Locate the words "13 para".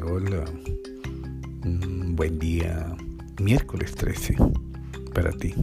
3.94-5.32